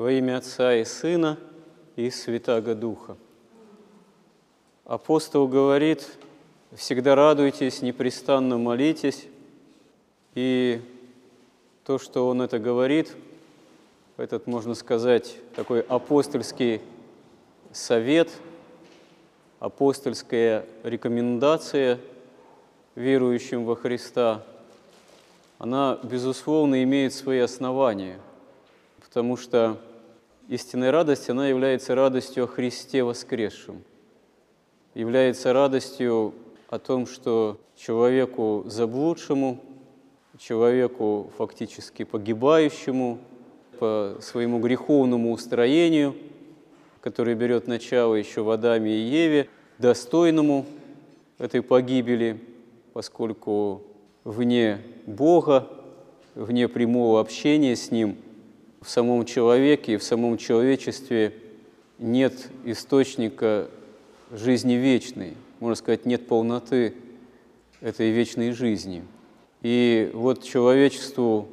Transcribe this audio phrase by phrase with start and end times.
[0.00, 1.36] Во имя Отца и Сына
[1.94, 3.18] и Святаго Духа.
[4.86, 6.08] Апостол говорит,
[6.74, 9.26] всегда радуйтесь, непрестанно молитесь.
[10.34, 10.80] И
[11.84, 13.14] то, что он это говорит,
[14.16, 16.80] этот, можно сказать, такой апостольский
[17.70, 18.30] совет,
[19.58, 22.00] апостольская рекомендация
[22.94, 24.42] верующим во Христа,
[25.58, 28.18] она, безусловно, имеет свои основания,
[29.02, 29.78] потому что
[30.50, 33.84] истинная радость, она является радостью о Христе воскресшем,
[34.94, 36.34] является радостью
[36.68, 39.60] о том, что человеку заблудшему,
[40.38, 43.20] человеку фактически погибающему
[43.78, 46.16] по своему греховному устроению,
[47.00, 50.66] который берет начало еще в Адаме и Еве, достойному
[51.38, 52.40] этой погибели,
[52.92, 53.82] поскольку
[54.24, 55.68] вне Бога,
[56.34, 58.16] вне прямого общения с Ним–
[58.80, 61.34] в самом человеке и в самом человечестве
[61.98, 63.68] нет источника
[64.32, 66.94] жизни вечной, можно сказать, нет полноты
[67.80, 69.04] этой вечной жизни.
[69.60, 71.48] И вот человечеству,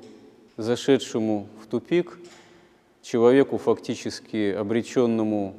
[0.55, 2.17] зашедшему в тупик,
[3.02, 5.55] человеку фактически обреченному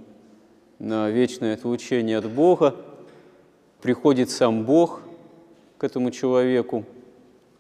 [0.79, 2.77] на вечное отлучение от Бога,
[3.83, 5.03] приходит сам Бог
[5.77, 6.85] к этому человеку,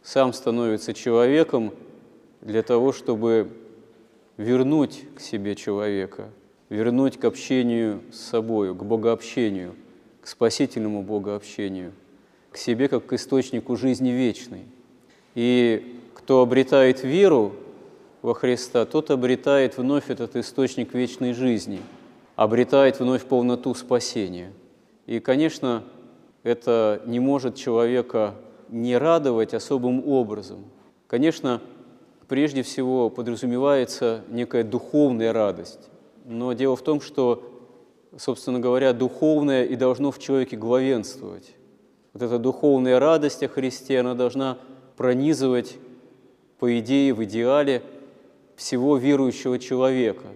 [0.03, 1.75] сам становится человеком
[2.41, 3.49] для того, чтобы
[4.39, 6.31] вернуть к себе человека,
[6.71, 9.75] вернуть к общению с собою, к богообщению,
[10.23, 11.93] к спасительному богообщению,
[12.51, 14.65] к себе как к источнику жизни вечной.
[15.35, 17.55] И кто обретает веру
[18.23, 21.81] во Христа, тот обретает вновь этот источник вечной жизни,
[22.37, 24.53] обретает вновь полноту спасения.
[25.07, 25.85] И, конечно,
[26.45, 28.35] это не может человека
[28.69, 30.65] не радовать особым образом.
[31.07, 31.61] Конечно,
[32.29, 35.89] прежде всего подразумевается некая духовная радость.
[36.27, 37.43] Но дело в том, что,
[38.17, 41.55] собственно говоря, духовное и должно в человеке главенствовать.
[42.13, 44.59] Вот эта духовная радость о Христе, она должна
[44.97, 45.77] пронизывать,
[46.59, 47.83] по идее, в идеале
[48.57, 50.27] всего верующего человека,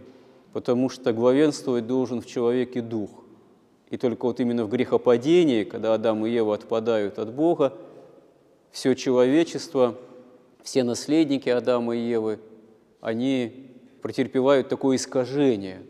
[0.52, 3.10] потому что главенствовать должен в человеке дух.
[3.90, 7.74] И только вот именно в грехопадении, когда Адам и Ева отпадают от Бога,
[8.70, 9.96] все человечество–
[10.62, 12.38] все наследники Адама и Евы,
[13.00, 15.82] они претерпевают такое искажение.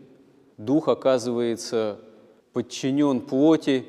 [0.57, 1.99] Дух оказывается
[2.53, 3.85] подчинен плоти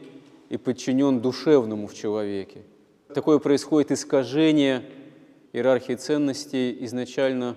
[0.48, 2.62] и подчинен душевному в человеке.
[3.14, 4.84] Такое происходит искажение
[5.52, 7.54] иерархии ценностей, изначально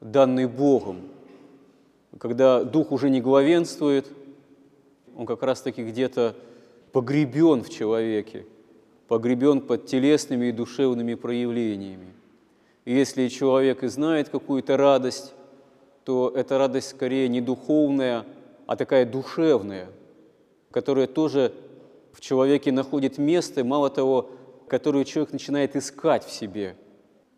[0.00, 1.02] данной Богом.
[2.18, 4.06] Когда дух уже не главенствует,
[5.16, 6.34] он как раз-таки где-то
[6.90, 8.44] погребен в человеке,
[9.08, 12.12] погребен под телесными и душевными проявлениями.
[12.84, 15.34] Если человек и знает какую-то радость,
[16.04, 18.24] то эта радость скорее не духовная,
[18.66, 19.88] а такая душевная,
[20.72, 21.52] которая тоже
[22.12, 24.30] в человеке находит место, мало того,
[24.68, 26.74] которую человек начинает искать в себе.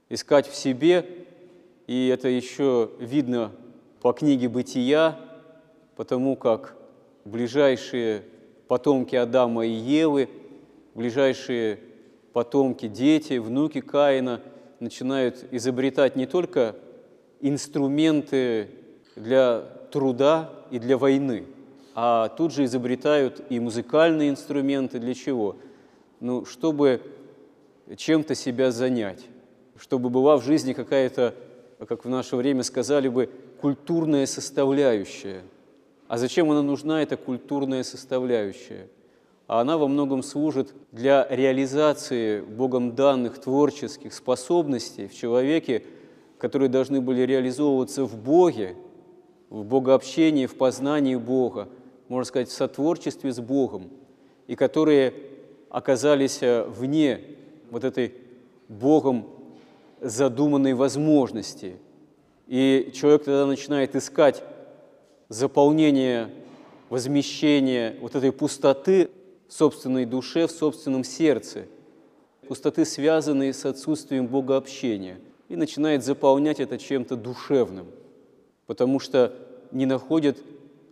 [0.09, 1.06] Искать в себе,
[1.87, 3.53] и это еще видно
[4.00, 5.19] по книге «Бытия»,
[5.97, 6.75] потому как
[7.26, 8.22] ближайшие
[8.66, 10.31] потомки Адама и Евы,
[10.94, 11.81] ближайшие
[12.32, 14.41] потомки, дети, внуки Каина–
[14.81, 16.77] начинают изобретать не только
[17.41, 18.69] инструменты
[19.17, 21.47] для труда и для войны,
[21.95, 25.57] а тут же изобретают и музыкальные инструменты для чего?
[26.21, 27.03] Ну, чтобы
[27.97, 29.25] чем-то себя занять,
[29.77, 31.35] чтобы была в жизни какая-то,
[31.87, 33.31] как в наше время сказали бы,
[33.61, 35.43] культурная составляющая.
[36.09, 38.89] А зачем она нужна, эта культурная составляющая?
[39.47, 45.84] А она во многом служит для реализации Богом данных творческих способностей в человеке,
[46.38, 48.77] которые должны были реализовываться в Боге,
[49.50, 51.69] в богообщении, в познании Бога,
[52.09, 53.91] можно сказать, в сотворчестве с Богом,
[54.47, 55.15] и которые
[55.69, 57.21] оказались э, вне
[57.71, 58.15] вот этой
[58.69, 59.26] Богом
[60.00, 61.76] задуманной возможности.
[62.47, 64.43] И человек тогда начинает искать
[65.29, 66.31] заполнение,
[66.90, 69.11] возмещение вот этой пустоты,
[69.55, 71.67] собственной душе, в собственном сердце,
[72.49, 77.87] пустоты, связанные с отсутствием богообщения, и начинает заполнять это чем-то душевным,
[78.67, 79.33] потому что
[79.71, 80.43] не находит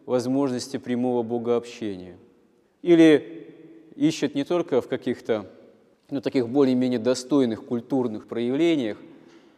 [0.07, 2.17] возможности прямого богообщения.
[2.83, 3.53] Или
[3.97, 5.51] ищет не только в каких-то
[6.11, 8.99] ну, таких более-менее достойных культурных проявлениях,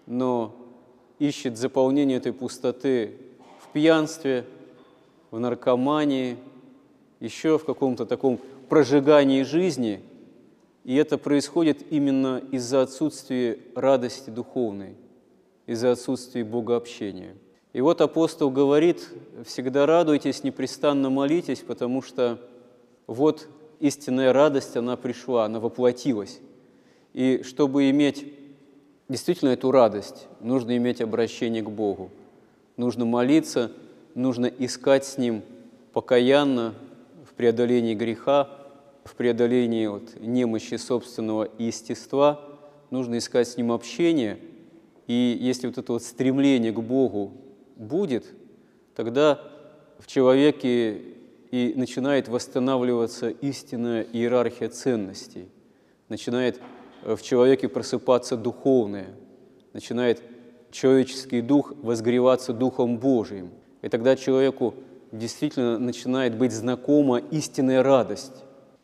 [0.07, 0.57] но
[1.19, 3.17] ищет заполнение этой пустоты
[3.61, 4.47] в пьянстве,
[5.31, 6.39] в наркомании,
[7.21, 8.39] еще в каком-то таком
[8.75, 10.01] прожигании жизни,
[10.83, 14.97] и это происходит именно из-за отсутствия радости духовной,
[15.67, 17.37] из-за отсутствия богообщения.
[17.73, 19.09] И вот апостол говорит,
[19.45, 22.41] всегда радуйтесь, непрестанно молитесь, потому что
[23.07, 23.47] вот
[23.79, 26.41] истинная радость, она пришла, она воплотилась.
[27.13, 28.27] И чтобы иметь
[29.09, 32.11] действительно эту радость, нужно иметь обращение к Богу.
[32.77, 33.71] Нужно молиться,
[34.17, 35.43] нужно искать с Ним
[35.93, 36.75] покаянно
[37.25, 38.51] в преодолении греха,
[39.05, 42.41] в преодолении вот, немощи собственного естества.
[42.91, 44.39] Нужно искать с Ним общение.
[45.07, 47.33] И если вот это вот стремление к Богу
[47.77, 48.25] будет,
[48.95, 49.41] тогда
[49.99, 51.01] в человеке
[51.51, 55.49] и начинает восстанавливаться истинная иерархия ценностей,
[56.09, 56.61] начинает
[57.03, 59.09] в человеке просыпаться духовное,
[59.73, 60.23] начинает
[60.71, 63.51] человеческий дух возгреваться Духом Божиим.
[63.83, 64.75] И тогда человеку
[65.13, 68.33] действительно начинает быть знакома истинная радость,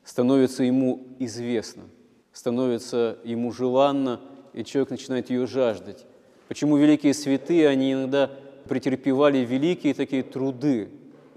[0.05, 1.85] становится ему известно,
[2.33, 4.21] становится ему желанно,
[4.53, 6.05] и человек начинает ее жаждать.
[6.49, 8.31] Почему великие святые, они иногда
[8.69, 10.89] претерпевали великие такие труды,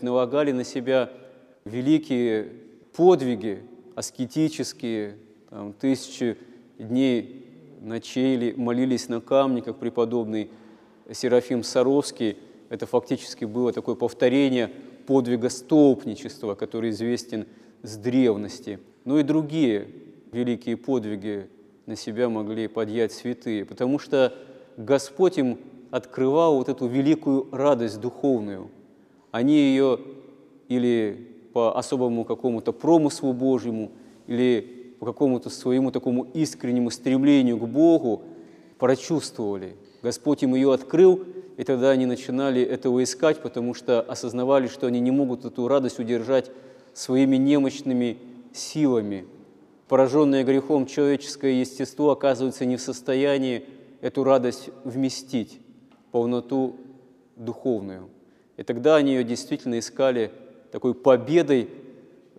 [0.01, 1.11] налагали на себя
[1.65, 2.49] великие
[2.95, 3.63] подвиги
[3.95, 5.17] аскетические,
[5.49, 6.37] там, тысячи
[6.77, 7.45] дней,
[7.81, 10.49] ночей молились на камне, как преподобный
[11.11, 12.37] Серафим Саровский.
[12.69, 14.71] Это фактически было такое повторение
[15.05, 17.45] подвига столпничества, который известен
[17.83, 18.79] с древности.
[19.05, 19.87] Ну и другие
[20.31, 21.47] великие подвиги
[21.85, 24.33] на себя могли подъять святые, потому что
[24.77, 25.59] Господь им
[25.91, 28.71] открывал вот эту великую радость духовную.
[29.31, 29.99] Они ее
[30.69, 33.91] или по особому какому-то промыслу Божьему,
[34.25, 38.23] или по какому-то своему такому искреннему стремлению к Богу
[38.79, 39.75] прочувствовали.
[40.01, 41.23] Господь им ее открыл,
[41.57, 45.99] и тогда они начинали этого искать, потому что осознавали, что они не могут эту радость
[45.99, 46.49] удержать
[46.93, 48.17] своими немощными
[48.53, 49.25] силами.
[49.87, 53.65] Пораженное грехом человеческое естество оказывается не в состоянии
[54.01, 55.59] эту радость вместить,
[56.11, 56.75] полноту
[57.35, 58.09] духовную.
[58.57, 60.31] И тогда они ее действительно искали
[60.71, 61.69] такой победой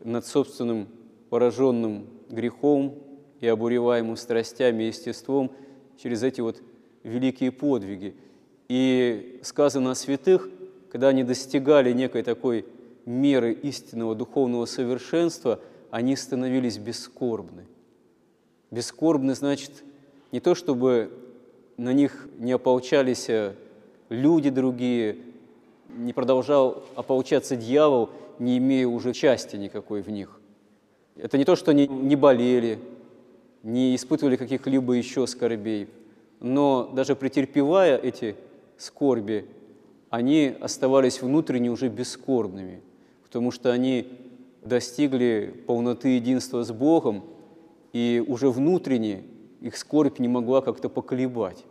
[0.03, 0.89] над собственным
[1.31, 2.95] пораженным грехом
[3.41, 5.51] и обуреваемым страстями и естеством
[5.97, 6.63] через эти вот
[7.03, 8.15] великие подвиги.
[8.69, 10.49] И сказано о святых,
[10.91, 12.65] когда они достигали некой такой
[13.07, 15.61] меры истинного духовного совершенства,
[15.91, 17.67] они становились бескорбны.
[18.71, 19.71] Бескорбны значит
[20.33, 21.11] не то, чтобы
[21.77, 23.29] на них не ополчались
[24.09, 25.17] люди другие,
[25.97, 30.41] не продолжал ополчаться дьявол, не имея уже части никакой в них.
[31.17, 32.79] Это не то, что они не болели,
[33.63, 35.89] не испытывали каких-либо еще скорбей,
[36.41, 38.37] но даже претерпевая эти
[38.77, 39.47] скорби,
[40.11, 42.83] они оставались внутренне уже бескорбными,
[43.35, 44.07] потому что они
[44.63, 47.25] достигли полноты единства с Богом,
[47.93, 49.25] и уже внутренне
[49.61, 51.65] их скорбь не могла как-то поколебать,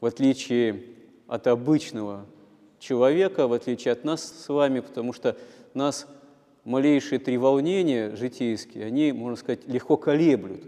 [0.00, 0.82] в отличие
[1.28, 2.26] от обычного
[2.80, 5.36] человека, в отличие от нас с вами, потому что
[5.72, 6.08] нас
[6.64, 10.62] малейшие три волнения житейские, они, можно сказать, легко колеблют,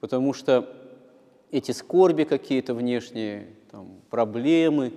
[0.00, 0.70] потому что
[1.50, 4.92] эти скорби какие-то внешние, там, проблемы,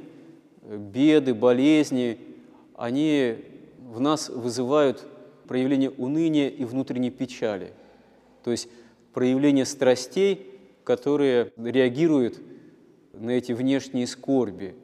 [0.62, 2.17] беды, болезни,
[2.75, 3.38] они
[3.89, 5.06] в нас вызывают
[5.47, 7.74] проявление уныния и внутренней печали,
[8.44, 8.69] то есть
[9.13, 12.39] проявление страстей, которые реагируют
[13.13, 14.75] на эти внешние скорби.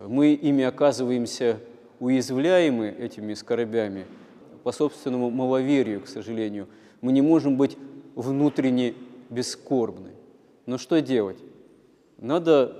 [0.00, 1.60] Мы ими оказываемся
[2.00, 4.06] уязвляемы этими скорбями–
[4.64, 6.66] по собственному маловерию, к сожалению.
[7.02, 7.76] Мы не можем быть
[8.16, 8.94] внутренне
[9.30, 10.10] бескорбны.
[10.66, 11.36] Но что делать?
[12.16, 12.74] Надо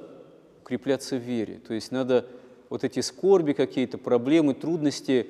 [0.62, 2.26] укрепляться в вере, то есть надо
[2.70, 5.26] вот эти скорби какие-то, проблемы, трудности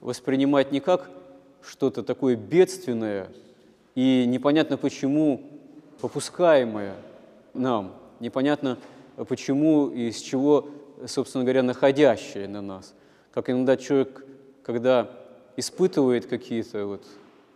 [0.00, 1.10] воспринимать не как
[1.62, 3.28] что-то такое бедственное
[3.94, 5.42] и непонятно почему
[6.00, 6.94] попускаемое
[7.54, 8.78] нам, непонятно
[9.28, 10.68] почему и из чего,
[11.06, 12.94] собственно говоря, находящее на нас.
[13.32, 14.24] Как иногда человек,
[14.62, 15.10] когда
[15.56, 17.04] испытывает какие-то вот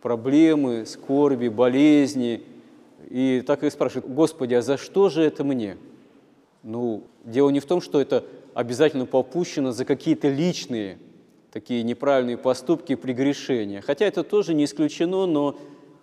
[0.03, 2.43] проблемы, скорби, болезни,
[3.09, 5.77] и так и спрашивает, Господи, а за что же это мне?
[6.63, 8.25] Ну, дело не в том, что это
[8.55, 10.99] обязательно попущено за какие-то личные
[11.55, 13.81] такие неправильные поступки, прегрешения.
[13.81, 15.57] Хотя это тоже не исключено, но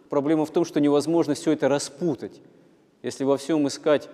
[0.10, 2.40] проблема в том, что невозможно все это распутать.
[3.04, 4.08] Если во всем искать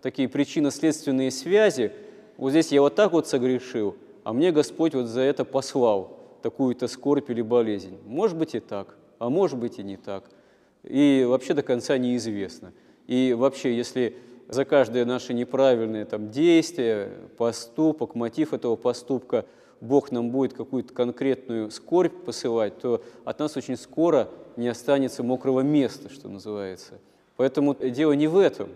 [0.00, 1.90] такие причинно-следственные связи,
[2.36, 6.86] вот здесь я вот так вот согрешил, а мне Господь вот за это послал такую-то
[6.86, 7.98] скорбь или болезнь.
[8.06, 10.30] Может быть и так, а может быть и не так.
[10.84, 12.72] И вообще до конца неизвестно.
[13.08, 14.14] И вообще, если
[14.48, 19.44] за каждое наше неправильное там, действие, поступок, мотив этого поступка
[19.80, 25.60] Бог нам будет какую-то конкретную скорбь посылать, то от нас очень скоро не останется мокрого
[25.60, 26.94] места, что называется.
[27.36, 28.70] Поэтому дело не в этом,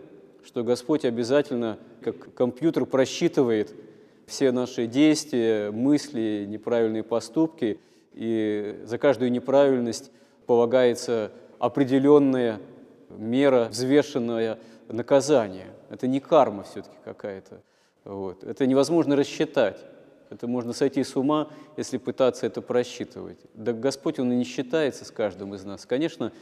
[0.44, 3.72] что Господь обязательно, как компьютер, просчитывает
[4.26, 7.80] все наши действия, мысли, неправильные поступки,
[8.12, 10.10] и за каждую неправильность
[10.46, 12.60] полагается определенная
[13.08, 14.58] мера, взвешенное
[14.92, 15.68] наказание.
[15.88, 17.61] Это не карма все-таки какая-то.
[18.04, 18.44] Вот.
[18.44, 19.78] Это невозможно рассчитать.
[20.30, 23.38] Это можно сойти с ума, если пытаться это просчитывать.
[23.54, 25.87] Да Господь, Он и не считается с каждым из нас.
[25.87, 26.32] Конечно,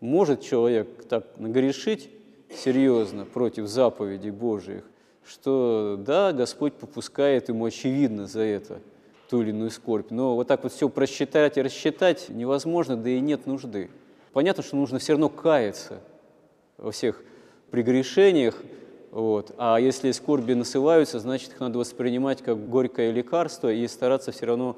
[0.00, 2.10] может человек так нагрешить
[2.54, 4.84] серьезно против заповедей Божьих,
[5.24, 8.80] что да, Господь попускает ему очевидно за это
[9.28, 10.10] ту или иную скорбь.
[10.10, 13.90] Но вот так вот все просчитать и рассчитать невозможно, да и нет нужды.
[14.32, 16.00] Понятно, что нужно все равно каяться
[16.76, 17.22] во всех
[17.70, 18.62] прегрешениях,
[19.10, 19.54] вот.
[19.58, 24.76] А если скорби насылаются, значит, их надо воспринимать как горькое лекарство и стараться все равно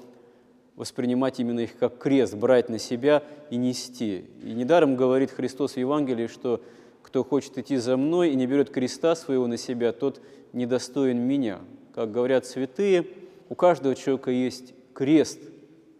[0.76, 4.24] воспринимать именно их как крест, брать на себя и нести.
[4.42, 6.62] И недаром говорит Христос в Евангелии, что
[7.02, 10.20] кто хочет идти за мной и не берет креста своего на себя, тот
[10.52, 11.58] недостоин меня.
[11.94, 13.06] Как говорят святые,
[13.48, 15.40] у каждого человека есть крест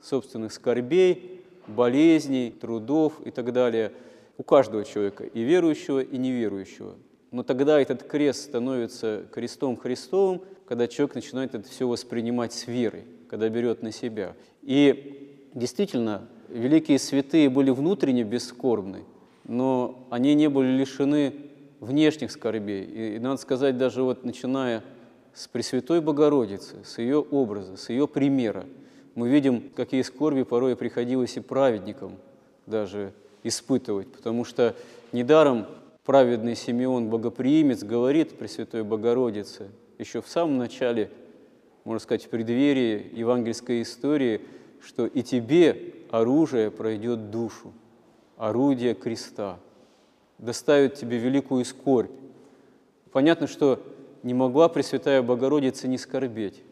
[0.02, 3.92] собственных скорбей, болезней, трудов и так далее.
[4.40, 6.94] У каждого человека, и верующего, и неверующего.
[7.30, 13.04] Но тогда этот крест становится крестом Христовым, когда человек начинает это все воспринимать с верой,
[13.28, 14.34] когда берет на себя.
[14.62, 19.04] И действительно, великие святые были внутренне бескорбны,
[19.44, 21.34] но они не были лишены
[21.80, 22.84] внешних скорбей.
[22.84, 24.82] И, и надо сказать, даже вот начиная
[25.34, 28.64] с Пресвятой Богородицы, с ее образа, с ее примера,
[29.14, 32.16] мы видим, какие скорби порой приходилось и праведникам
[32.64, 34.74] даже испытывать, потому что
[35.12, 35.66] недаром
[36.04, 39.68] праведный Симеон Богоприимец говорит Пресвятой Богородице
[39.98, 41.10] еще в самом начале,
[41.84, 44.40] можно сказать, в преддверии евангельской истории,
[44.82, 47.72] что и тебе оружие пройдет душу,
[48.36, 49.58] орудие креста,
[50.38, 52.10] доставит тебе великую скорбь.
[53.12, 53.82] Понятно, что
[54.22, 56.62] не могла Пресвятая Богородица не скорбеть,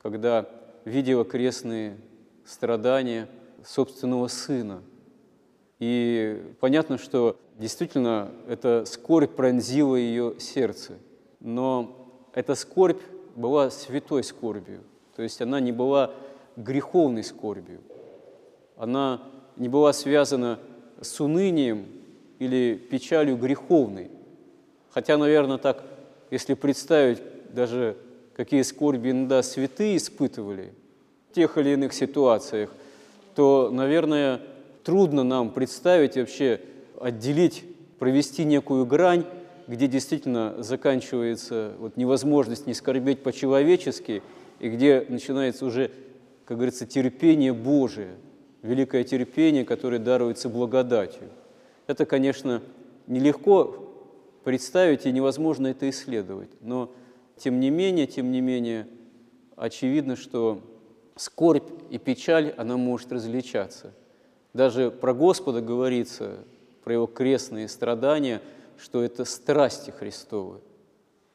[0.00, 0.48] когда
[0.84, 1.96] видела крестные
[2.44, 3.28] страдания
[3.64, 4.82] собственного сына.
[5.82, 10.94] И понятно, что Действительно, эта скорбь пронзила ее сердце,
[11.38, 11.96] но
[12.34, 13.00] эта скорбь
[13.36, 14.80] была святой скорбью,
[15.14, 16.10] то есть она не была
[16.56, 17.80] греховной скорбью,
[18.76, 19.22] она
[19.56, 20.58] не была связана
[21.00, 21.86] с унынием
[22.38, 24.10] или печалью греховной.
[24.90, 25.84] Хотя, наверное, так,
[26.30, 27.22] если представить
[27.54, 27.96] даже,
[28.34, 30.72] какие скорби иногда святые испытывали
[31.30, 32.70] в тех или иных ситуациях,
[33.36, 34.40] то, наверное,
[34.84, 36.60] трудно нам представить вообще,
[37.00, 37.64] отделить,
[37.98, 39.24] провести некую грань,
[39.66, 44.22] где действительно заканчивается вот невозможность не скорбеть по-человечески,
[44.58, 45.90] и где начинается уже,
[46.44, 48.14] как говорится, терпение Божие,
[48.62, 51.28] великое терпение, которое даруется благодатью.
[51.86, 52.62] Это, конечно,
[53.06, 53.92] нелегко
[54.44, 56.92] представить и невозможно это исследовать, но
[57.36, 58.86] тем не менее, тем не менее,
[59.56, 60.60] очевидно, что
[61.16, 63.92] скорбь и печаль, она может различаться.
[64.52, 66.38] Даже про Господа говорится
[66.84, 68.42] про его крестные страдания,
[68.76, 70.60] что это страсти Христовы.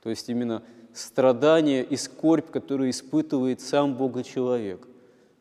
[0.04, 4.88] То есть именно страдания и скорбь, которую испытывает сам Бога-человек.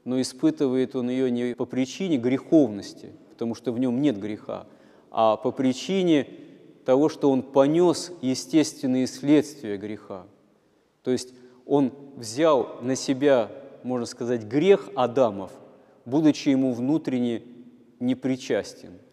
[0.05, 4.67] Но испытывает он ее не по причине греховности, потому что в нем нет греха,
[5.11, 6.29] а по причине
[6.85, 10.27] того, что он понес естественные следствия греха.
[11.03, 11.35] То есть
[11.67, 13.51] он взял на себя,
[13.83, 15.51] можно сказать, грех Адамов,
[16.05, 17.43] будучи ему внутренне
[18.01, 18.99] непричастен–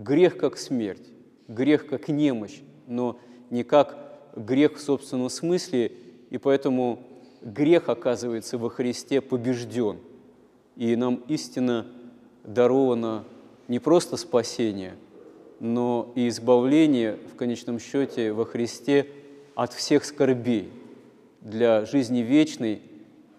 [0.00, 1.06] Грех как смерть,
[1.46, 3.18] грех как немощь, но
[3.50, 3.98] не как
[4.34, 5.92] грех в собственном смысле,
[6.30, 7.02] и поэтому
[7.42, 9.98] грех, оказывается, во Христе побежден.
[10.74, 11.86] И нам истинно
[12.44, 13.24] даровано
[13.68, 14.94] не просто спасение,
[15.58, 19.06] но и избавление в конечном счете во Христе
[19.54, 20.70] от всех скорбей
[21.42, 22.80] для жизни вечной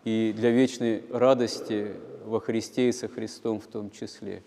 [0.06, 4.44] и для вечной радости во Христе и со Христом в том числе.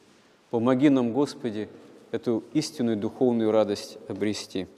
[0.54, 1.68] Помоги нам, Господи,
[2.12, 4.68] эту истинную духовную радость обрести.